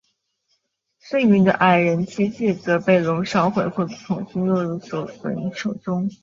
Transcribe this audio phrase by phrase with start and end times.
[0.97, 6.09] 剩余的矮人七戒则被龙烧毁或重新落入索伦手中。